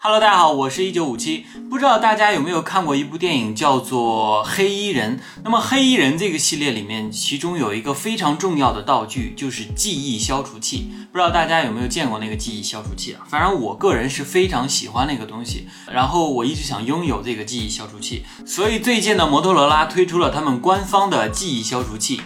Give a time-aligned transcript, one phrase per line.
[0.00, 1.44] Hello，大家好，我是一九五七。
[1.68, 5.18] 不知道大家有没有看过一部电影，叫做《黑衣人》。
[5.42, 10.88] 那么《黑衣人》这个系列里面，其中有一个非常重要的道具，就是记忆消除器。
[11.10, 13.26] 不知道大家有没有见过那个记忆消除器啊？
[13.28, 18.24] 反正我个人是非常喜欢那个东西，然后我一直想拥有这个记忆消除器。
[18.46, 22.22] 所以最近呢，摩托罗拉推出了他们官方的记忆消除器。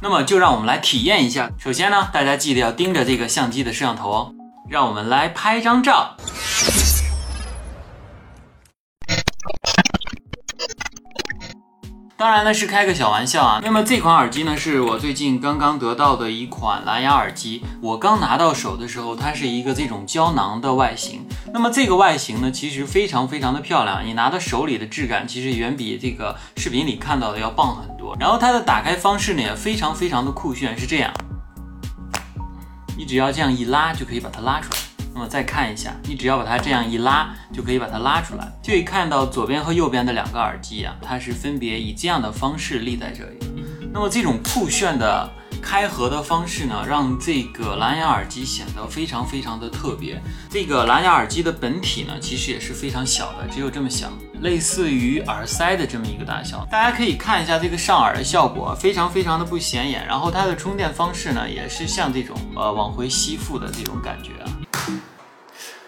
[0.00, 1.50] 那么就让我们来体验一下。
[1.58, 4.32] 首先呢，大家记得要盯着这个相机的摄像头哦。
[4.70, 6.16] 让我们来拍张照。
[12.16, 13.60] 当然呢是开个小玩笑啊。
[13.64, 17.64] 那么这款耳机呢是我最近刚刚得到的一款蓝牙耳机。
[17.82, 21.26] 我刚拿到手的时候，它是一个这种胶囊的外形。
[21.52, 24.06] 那么这个外形呢，其实非常非常的漂亮。
[24.06, 28.16] 你拿到手里的质感，其实远比这个视频里看到的要棒很多。
[28.20, 31.12] 然后它的打开方式呢，也非常非常的酷炫，是这样。
[32.96, 34.78] 你只要这样一拉，就可以把它拉出来。
[35.14, 38.52] 那么再看一下，你只要把它这样一拉，就可以把它拉出来。
[38.60, 43.38] 就可以看到左边和右边的两个耳机啊，它是分别以这样的方式立在这里。
[43.92, 45.30] 那么这种酷炫的。
[45.62, 50.20] 开合的方式呢，让这个蓝牙耳机显得非常非常的特别。
[50.50, 54.12] 这个蓝牙耳机的本体呢，其实也是非常小的，只有这么小，
[54.42, 56.66] 类似于耳塞的这么一个大小。
[56.70, 60.06] 大家可以看一下这个上耳的效果，非常非常的不显眼。
[60.06, 64.50] 然后它的充电方式呢，也是像这种呃往回吸附的这种感觉啊。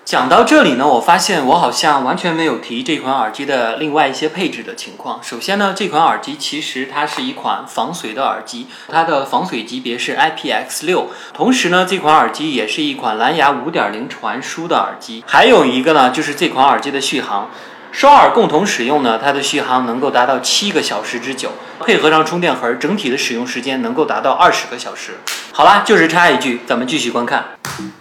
[0.07, 5.21] 讲到这里呢，我发现我好像完全没有提这款耳机的另外一些配置的情况。
[5.21, 11.07] 首先呢，这款耳机其实它是一款防水的耳机，它的防水级别是 IPX6。
[11.35, 15.25] 同时呢，这款耳机也是一款蓝牙5.0传输的耳机。
[15.27, 17.51] 还有一个呢，就是这款耳机的续航。
[17.97, 25.13] 双耳共同使用呢，它的续航能够达到七个小时之久，配合上充电盒，整体的使用时间能够达到二十个小时。
[25.51, 27.43] 好啦，就是插一句，咱们继续观看。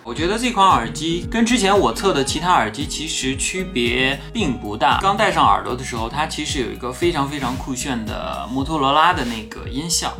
[0.03, 4.99] 我觉得这款耳机跟之前我测的其他耳机其实区别并不大。
[5.01, 10.11] 刚戴上耳朵的时候，它其实有一个非常非常酷炫的摩托罗拉的那个音效。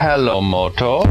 [0.00, 1.02] Hello, Moto。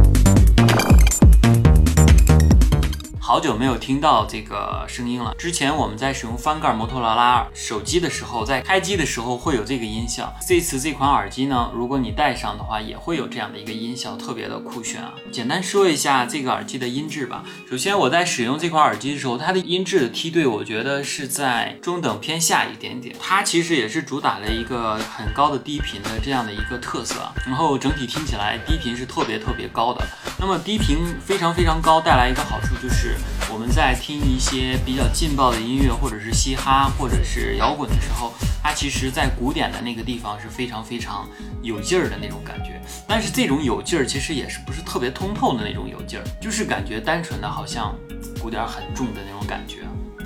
[3.27, 5.33] 好久没有听到这个声音了。
[5.35, 10.31] 之前我们在使用翻盖摩托罗拉手机的时候，在开机的时候会有这个音效。
[10.47, 15.15] 这次这款耳机呢，如果你戴上的话，也会有这样的一个音效，特别的酷炫啊！
[15.31, 17.43] 简单说一下这个耳机的音质吧。
[17.67, 23.15] 首先我在使用这款耳机的时候，它的音质的梯队，我觉得是在中等偏下一点点。
[23.19, 30.05] 它其实也是主打了一个很高的低频的这样的一个特色，然后整体听起来低频是特别特别高的。
[30.45, 33.17] 那么低频非常非常高，带来一个好处就是。
[33.51, 41.27] 我们在听一些比较劲爆的音乐，或者是嘻哈，或者是摇滚的时候，它其实，在鼓点的那个地方是非常非常
[41.63, 42.79] 有劲儿的那种感觉。
[43.07, 47.95] 但是这种有劲儿，其实也是不是特别通透的那种有劲儿，就是感觉单纯的好像
[48.39, 49.79] 鼓点很重的那种感觉。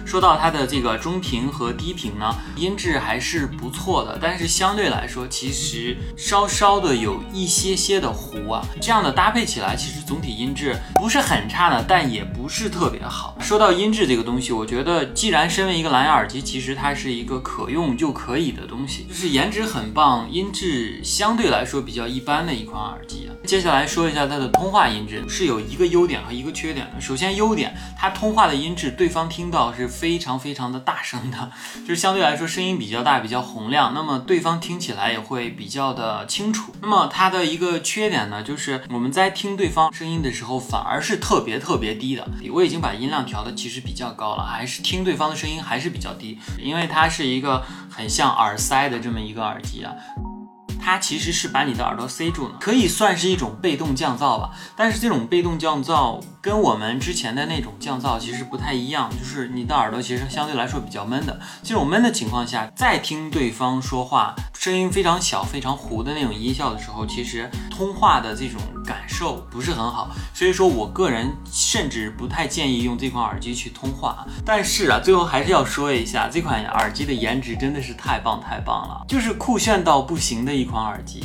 [0.09, 8.65] 说到它的这个中频和低频呢，音质还是不错的，但是相对来说，其实稍稍的有一些些的糊啊。
[8.81, 13.37] 这样的搭配起来，其实总体音质不是很差的，但也不是特别好。
[13.39, 23.37] 说到音质这个东西，我觉得既然身为一个蓝牙耳机，其实它是一个可用就可以的东西，就是颜值很棒，音质相对来说比较一般的一款耳机啊。
[23.45, 26.99] 接下来说一下它的通话音质，是有一个优点和一个缺点的。
[26.99, 29.87] 首先优点，它通话的音质，对方听到是。
[29.99, 31.51] 非常非常的大声的，
[31.85, 36.73] 就是相对来说声音比较大，比较洪亮，那么对方听起来也会比较的清楚。
[36.81, 42.25] 那么它的一个缺点呢，就是我们在听对方声音的时候，反而是特别特别低的。
[42.53, 49.93] 我已经把音量调的其实比较高了，还是听对方的声音还是比较低，因为它是一个很像耳塞的这么一个耳机啊。
[50.81, 54.51] 它其实是把你的耳朵塞住呢，可以算是一种被动降噪吧。
[54.75, 61.39] 但是这种被动降噪跟我们之前的那种降噪其实不太一样，就是你的耳朵其实相对来说比较闷的。
[61.61, 70.09] 这种闷的情况下，再听对方说话，声音非常小、非常糊的那种音效的时候，其实通话的这种感受不是很好。
[70.33, 74.25] 所以说我个人甚至不太建议用这款耳机去通话。
[74.45, 80.69] 但是啊，最后还是要说一下，这款耳机的颜值真的是太棒太棒了，就是酷炫到不行的一。
[80.69, 81.23] 款耳机，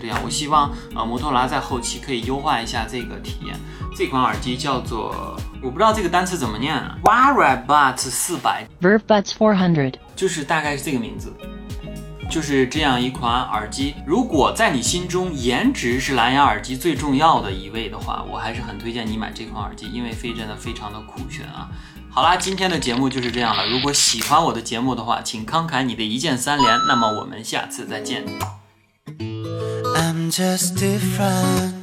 [0.00, 3.56] 对呀，我希望呃摩托罗拉在后期可以优化一下这个体验。
[3.96, 11.34] 这款耳机叫做，我不知道这个单词怎么念啊 v a r a b u t 四百，Virabuds four hundred，就是大概是这个名字，
[12.30, 13.94] 就是这样一款耳机。
[14.06, 21.68] 如果在你心中颜值是蓝牙耳机最重要的一位的话，我还是很推荐你买这款耳机，因为非真的非常的酷炫啊。
[22.10, 23.66] 好啦，今天的节目就是这样了。
[23.66, 26.78] 如果喜欢我的节目的话，请慷慨你的一键三连。
[26.86, 28.24] 那么我们下次再见。
[29.96, 31.73] I'm just different.